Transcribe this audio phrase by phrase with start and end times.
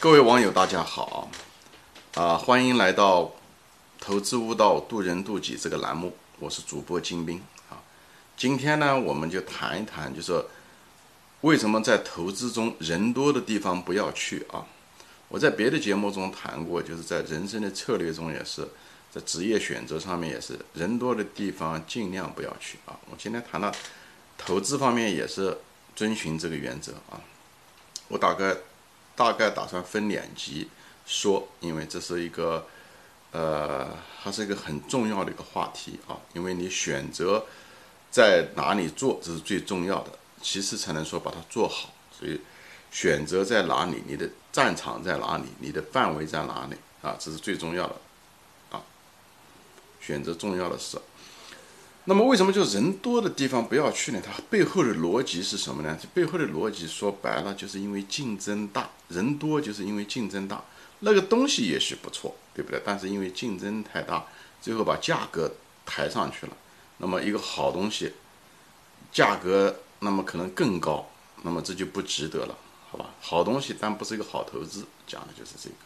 [0.00, 1.30] 各位网友，大家好，
[2.14, 3.24] 啊，欢迎来到
[4.00, 7.38] 《投资悟道，渡人渡己》这个栏目，我是主播金兵
[7.68, 7.76] 啊。
[8.34, 10.42] 今天呢，我们就谈一谈，就是
[11.42, 14.64] 为什么在投资中人多的地方不要去啊。
[15.28, 18.66] 我在别的节目中谈过，就是在人生的策略中也是，
[19.12, 22.98] 在职业选择上面也是，人多的地方尽量不要去啊。
[23.10, 23.70] 我今天谈到
[24.38, 25.58] 投资方面也是
[25.94, 27.20] 遵循这个原则啊。
[28.08, 28.56] 我大概。
[29.20, 30.66] 大概打算分两集
[31.04, 32.66] 说，因为这是一个，
[33.32, 33.86] 呃，
[34.24, 36.16] 它是一个很重要的一个话题啊。
[36.32, 37.44] 因为你选择
[38.10, 41.92] 在哪里做，这是最重要的，其次才能说把它做好。
[42.18, 42.40] 所以
[42.90, 47.96] 选择在哪里，你的战场在哪里，你的范围在哪里啊，这是最重要的
[48.70, 48.80] 啊。
[50.00, 50.98] 选择重要的事。
[52.04, 54.20] 那么为什么就人多的地方不要去呢？
[54.24, 55.96] 它背后的逻辑是什么呢？
[56.00, 60.64] 这背后的逻辑说白了，就是因为竞争大，人多就是因为竞争大。
[61.00, 62.82] 那个东西也许不错，对不对？
[62.84, 64.24] 但是因为竞争太大，
[64.62, 65.52] 最后把价格
[65.84, 66.56] 抬上去了。
[66.98, 68.12] 那么一个好东西，
[69.12, 71.10] 价格那么可能更高，
[71.42, 72.56] 那么这就不值得了，
[72.90, 73.10] 好吧？
[73.20, 75.76] 好东西但不是一个好投资，讲的就是这个。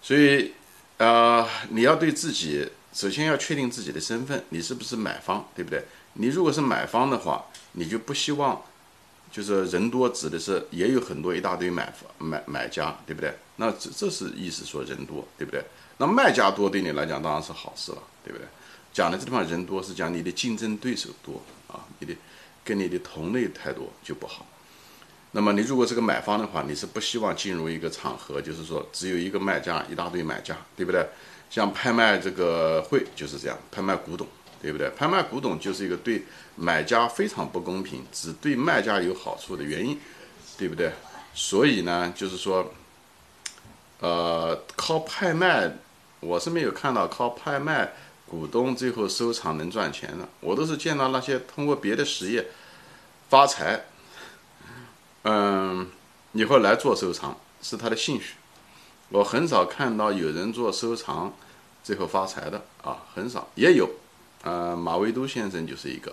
[0.00, 0.54] 所以，
[0.96, 2.66] 呃，你要对自己。
[2.92, 5.82] 首先要确定自己的身份，你是不是买方，对不对？
[6.14, 8.62] 你如果是买方的话，你就不希望，
[9.30, 13.34] 就是人多指的是也有很多一大堆买买买家，对不对？
[13.56, 15.64] 那这这是意思说人多，对不对？
[15.96, 18.46] 那卖家多对你来讲当然是好事了，对不对？
[18.92, 22.14] 讲的这地方人多是讲你的竞争对手多啊，你的
[22.62, 24.46] 跟你的同类太多就不好。
[25.32, 31.06] 那么你如果是个买方的话，你是不希望进入一个场合，就是说只有一个卖家一大堆买家，对不对？
[31.48, 34.26] 像拍卖这个会就是这样，拍卖古董，
[34.60, 34.90] 对不对？
[34.90, 36.24] 拍卖古董就是一个对
[36.56, 39.98] 买家非常不公平，只对卖家有好处的原因，
[40.58, 40.92] 对不对？
[41.34, 42.72] 所以呢，就是说，
[44.00, 45.72] 呃，靠拍卖，
[46.20, 47.92] 我是没有看到靠拍卖
[48.26, 52.46] 股东最后收藏能赚钱的，我都是见到那些通过别的实业
[53.28, 53.84] 发财，
[55.24, 55.86] 嗯，
[56.32, 58.34] 以后来做收藏是他的兴趣。
[59.10, 61.32] 我很少看到有人做收藏，
[61.84, 63.88] 最后发财的啊，很少，也有，
[64.42, 66.12] 呃，马未都先生就是一个，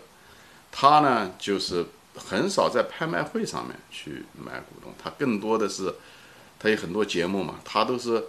[0.71, 1.85] 他呢就是
[2.17, 5.95] 很少在拍卖会上面去买股东，他更多的是，
[6.59, 8.21] 他有很多节目嘛，他都是，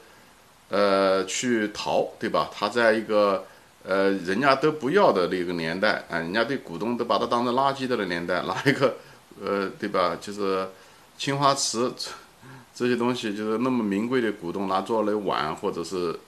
[0.69, 2.49] 呃，去淘，对吧？
[2.55, 3.45] 他在一个
[3.83, 8.99] 呃人家都不要的那个年代，啊，人家对股东都把他当成垃圾的那年代，拿一个，
[9.45, 10.17] 呃，对吧？
[10.21, 10.69] 就是
[11.19, 11.95] 青花瓷。
[12.73, 16.19] 这些东西就是那么名贵的古董拿做来玩，或者是，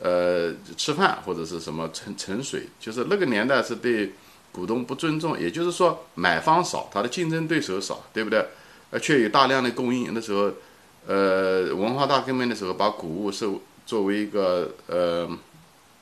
[0.00, 4.14] 呃，吃饭或者是什么盛盛水，就是那个年代是对
[4.50, 8.46] 股东不尊重，也就是说买方少，他的竞争对手少，对不对？
[8.90, 10.14] 而却有大量的供应。
[10.14, 10.50] 那时候，
[11.06, 13.46] 呃，文化大革命的时候，把古物是
[13.84, 15.28] 作为一个呃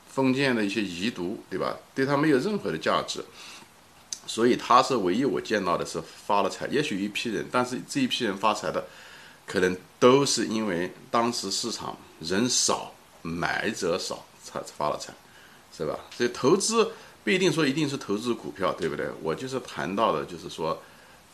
[0.07, 1.75] 封建的一些遗毒，对吧？
[1.93, 3.21] 对他没有任何的价值，
[4.25, 6.67] 所以他是唯一我见到的是发了财。
[6.67, 8.85] 也许一批人，但是这一批人发财的。
[9.45, 15.13] 可能都是因为当时市场人少，买者少才发了财，
[15.77, 15.99] 是吧？
[16.15, 16.93] 所以投资
[17.25, 19.05] 不一定说一定是投资股票，对不对？
[19.21, 20.81] 我就是谈到的，就是说，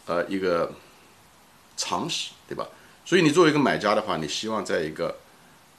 [0.08, 0.74] 呃，一个
[1.78, 2.68] 常识，对吧？
[3.06, 5.16] 所以你作为一个买家的话，你希望在一个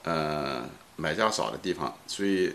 [0.05, 2.55] 呃买家少的地方，所以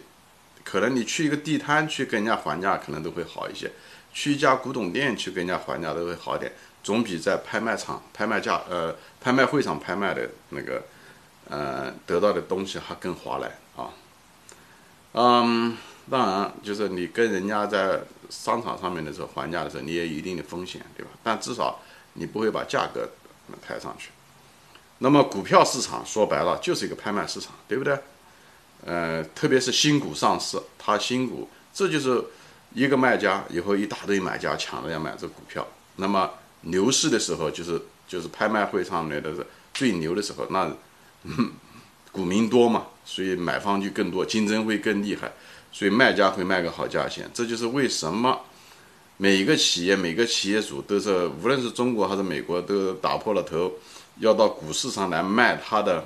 [0.66, 3.70] 可能你去一个地摊去跟人家还价，可能都会好一些；
[4.12, 6.52] 去一家古董店去跟人家还价都会好点。
[6.84, 10.84] 总比在拍卖场、拍卖价、呃拍卖会上拍卖的那个，
[11.50, 13.90] 呃得到的东西还更划来啊。
[15.14, 15.78] 嗯，
[16.10, 21.12] 当然，就是你跟人家在商场上面的时候还价的时候，你也有一定的风险，对吧？
[21.24, 21.80] 但至少
[22.14, 23.10] 你不会把价格
[23.62, 24.10] 抬上去。
[25.00, 27.98] 那么股票市场说白了就是一个拍卖市场，对不对？
[28.86, 32.24] 呃，特别是新股上市，它新股这就是
[32.74, 36.32] 一个卖家以后一大堆买家抢着要买这股票，那么。
[36.68, 39.32] 牛市的时候，就是就是拍卖会上面的
[39.72, 40.68] 最牛的时候，那
[42.12, 45.32] 股民多嘛，所以买方就更多，竞争会更厉害，
[45.72, 47.30] 所以卖家会卖个好价钱。
[47.36, 48.42] 这就是为什么
[49.18, 53.72] 每个企业、每个企业主都是，无论是中国还是美国，都打破了头
[54.18, 56.04] 要到股市上来卖他的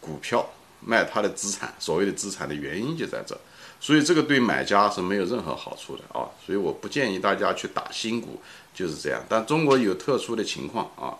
[0.00, 0.46] 股票、
[0.84, 1.74] 卖他的资产。
[1.78, 3.38] 所谓的资产的原因就在这，
[3.80, 6.28] 所以这个对买家是没有任何好处的啊。
[6.44, 8.40] 所以我不建议大家去打新股。
[8.74, 11.14] 就是这样，但中国有特殊的情况啊，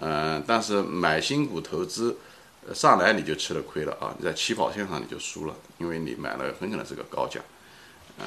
[0.00, 2.18] 嗯，但是买新股投资
[2.74, 7.40] 上来你就吃了亏了啊，你在起跑线上你就输了，因为你买了很可能是个高价，
[8.18, 8.24] 嗯，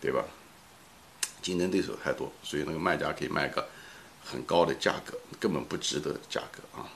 [0.00, 0.24] 对吧？
[1.40, 3.64] 竞争对手太多，所以那个卖家可以卖个
[4.24, 6.90] 很高的价格，根本不值得价格啊。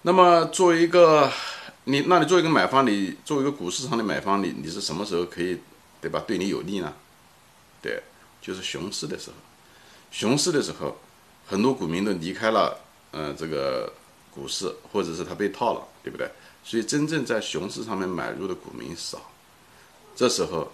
[0.00, 1.30] 那么作为一个
[1.84, 5.60] 你，那你作为一个买方，你作为一个股市上的买方，你你是什么时候可以，
[6.00, 6.24] 对吧？
[6.26, 6.92] 对你有利呢？
[7.82, 8.02] 对，
[8.40, 9.36] 就是熊市的时候。
[10.10, 10.96] 熊市的时候，
[11.46, 12.80] 很多股民都离开了，
[13.12, 13.92] 嗯，这个
[14.30, 16.30] 股市，或者是他被套了，对不对？
[16.62, 19.30] 所以真正在熊市上面买入的股民少，
[20.16, 20.72] 这时候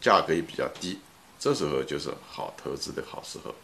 [0.00, 0.98] 价格也比较低，
[1.38, 3.54] 这时候就是好投资的好时候。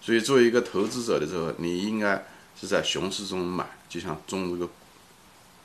[0.00, 2.24] 所以作为一个投资者的时候，你应该
[2.60, 4.70] 是在熊市中买，就像中这个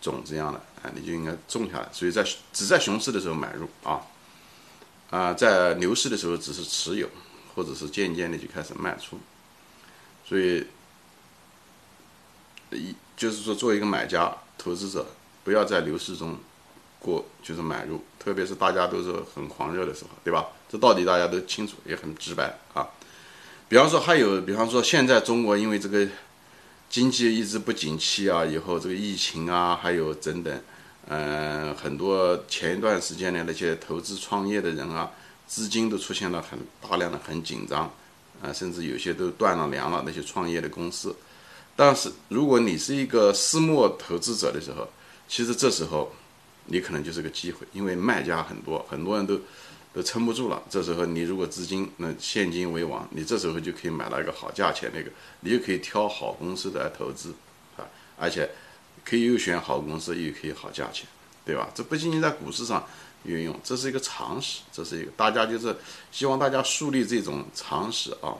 [0.09, 1.89] 种子一样的，啊，你就应该种下来。
[1.91, 4.01] 所以在只在熊市的时候买入啊，
[5.09, 7.07] 啊，在牛市的时候只是持有。
[7.57, 9.19] 或者是渐渐的就开始卖出，
[10.23, 10.63] 所以
[12.69, 15.03] 一就是说，作为一个买家、投资者，
[15.43, 16.37] 不要在牛市中
[16.99, 20.45] 过就是买入，特别是大家都是很狂热的时候，对吧？
[20.69, 22.87] 这道理大家都清楚，也很直白啊。
[23.67, 26.07] 比方说，还有，比方说，现在中国因为这个
[26.89, 30.61] 经济一直不景气啊，以后这个疫情啊，还有等等，
[31.07, 35.11] 嗯，很多前一段时间的那些投资创业的人啊。
[35.49, 37.89] 资金都出现了很大量的很紧张，
[38.41, 40.03] 啊，甚至有些都断了粮了。
[40.05, 41.15] 那些创业的公司，
[41.73, 44.85] 但是如果你是一个私募投资者的时候，
[45.25, 46.11] 其实这时候
[46.65, 49.39] 你可能就是个机会，因为卖家很多，很多人都
[49.93, 50.61] 都撑不住了。
[50.69, 55.11] 这时候你如果资金那现金为王，你这时候就可以买到一个好价钱，那个
[55.41, 57.33] 你就可以挑好公司来投资，
[57.77, 57.85] 啊，
[58.17, 58.49] 而且
[59.03, 61.07] 可以又选好公司，又可以好价钱，
[61.45, 61.69] 对吧？
[61.73, 62.87] 这不仅仅在股市上。
[63.23, 65.75] 运用，这是一个常识，这是一个大家就是
[66.11, 68.37] 希望大家树立这种常识啊。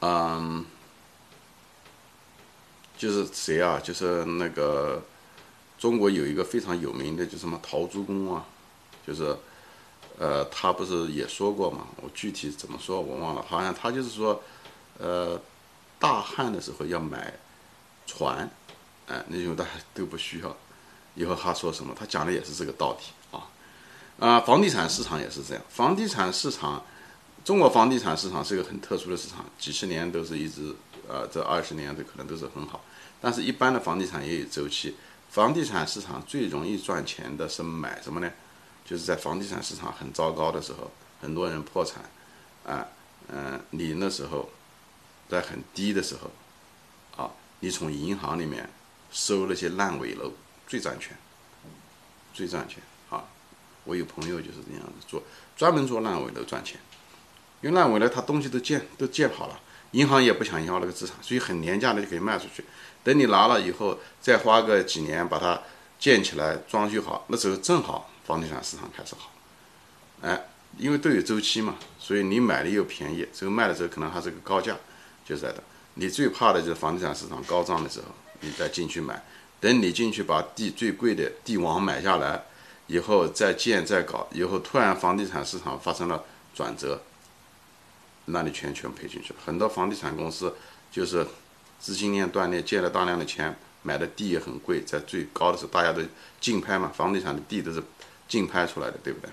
[0.00, 0.64] 嗯，
[2.96, 3.80] 就是谁啊？
[3.82, 5.02] 就是那个
[5.76, 8.46] 中国有一个非常有名的，就什么陶朱公啊，
[9.06, 9.36] 就是
[10.18, 11.86] 呃，他不是也说过嘛？
[11.96, 14.42] 我具体怎么说我忘了，好像他就是说，
[14.98, 15.40] 呃，
[15.98, 17.32] 大旱的时候要买
[18.06, 18.48] 船，
[19.08, 20.56] 哎，那种大家都不需要。
[21.14, 21.94] 以后他说什么？
[21.98, 23.48] 他讲的也是这个道理啊，
[24.18, 25.62] 啊，房地产市场也是这样。
[25.68, 26.82] 房地产市场，
[27.44, 30.74] 中国房地产市场是一个很特殊的市场，几十年都是一直，
[31.08, 32.84] 呃，这二十年都可能都是很好。
[33.20, 34.94] 但是，一般的房地产也有周期。
[35.28, 38.30] 房地产市场最容易赚钱的是买什么呢？
[38.92, 40.90] 就是在房地产市场很糟糕的时候，
[41.22, 42.04] 很多人破产，
[42.66, 42.86] 啊，
[43.28, 44.50] 嗯，你那时候
[45.30, 47.30] 在很低的时候，啊，
[47.60, 48.68] 你从银行里面
[49.10, 50.30] 收那些烂尾楼。
[50.68, 51.16] 最赚钱，
[52.34, 53.24] 最赚钱啊！
[53.84, 55.22] 我有朋友就是这样子做，
[55.56, 56.78] 专门做烂尾楼赚钱。
[57.62, 59.60] 因为烂尾楼他东西都建都建好了，
[59.92, 62.62] 银行也不想要那个资产，所以很廉价的就可以卖出去。
[63.02, 65.60] 等你拿了以后，再花个几年把它
[65.98, 69.30] 建起来、装修好，那时候正好房地产市场开始好。
[70.22, 70.40] 哎，
[70.78, 74.76] 因为都有周期嘛，所以你买的又便宜，这个卖的时候可能还是个高价，
[75.24, 75.62] 就在的。
[75.94, 78.06] 你最怕的就是房地产市场高涨的时候，
[78.40, 79.22] 你再进去买。
[79.60, 82.42] 等你进去把地最贵的地王买下来
[82.88, 87.00] 以后，再建再搞，以后突然房地产市场发生了转折，
[88.24, 89.38] 那你全全赔进去了。
[89.44, 90.54] 很多房地产公司
[90.90, 91.26] 就是
[91.78, 96.02] 资金链断裂，借了大量的钱，买的地也很贵，在最高的时候大家都
[96.40, 97.82] 竞拍嘛，房地产的地都是
[98.28, 99.30] 竞拍出来的，对不对？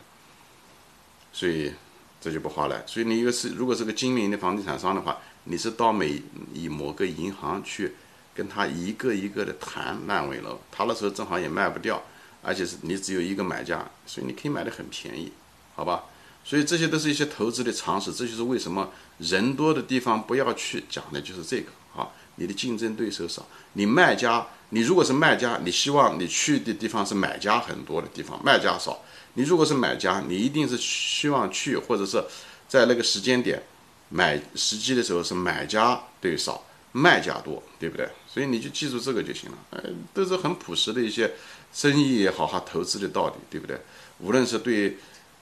[1.31, 1.74] 所以
[2.21, 2.83] 这就不划来。
[2.86, 6.21] 所以你一个是如果是个精明的房地产商的话，你是到每
[6.53, 7.95] 以某个银行去。
[8.36, 12.02] 跟他一个一个的谈烂尾楼，他那时候正好也卖不掉，
[12.42, 15.30] 而且是你只有一个买家，所以你可以买的很便宜，
[15.75, 16.06] 好吧？
[16.45, 22.07] 所以这些都是一些投资的常识，这就是为什么人多的地方不要去，讲的就是这个啊。
[22.35, 29.02] 你的竞争对手少，你卖家，你如果是卖家，你希望你去的地方是买家很多的地方，卖家少。
[29.33, 32.23] 你如果是买家，你一定是希望去，或者是
[32.68, 33.61] 在那个时间点
[34.09, 36.64] 买时机的时候是买家对少。
[36.92, 38.09] 卖家多，对不对？
[38.28, 39.57] 所以你就记住这个就行了。
[39.69, 41.31] 哎，都是很朴实的一些
[41.71, 43.80] 生意也好，还投资的道理，对不对？
[44.18, 44.97] 无论是对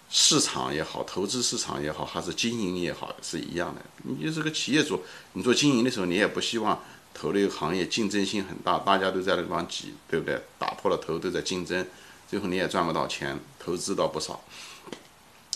[0.10, 3.82] 市场也好，投资市场也好，还是经营也好，是一样的。
[4.04, 6.84] 你就是个企业主，你做经营的时候，你也不希望
[7.20, 10.40] 投的一个行业竞争性很大，大家都在那地方挤，对不对？
[10.60, 11.86] 打破了头都在竞争，
[12.30, 14.40] 最后你也赚不到钱，投资到不少。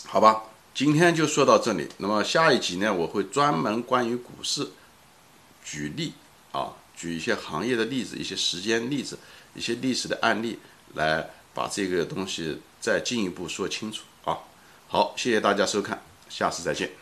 [0.04, 0.42] 好吧，
[0.74, 1.88] 今天就说到这里。
[1.98, 4.68] 那么下一集呢，我会专门关于股市。
[5.64, 6.12] 举例
[6.50, 9.16] 啊，举一些行业的例子，一些时间例子，
[9.54, 10.58] 一些历史的案例，
[10.94, 14.36] 来把这个东西再进一步说清楚啊。
[14.88, 17.01] 好，谢谢大家收看，下次再见。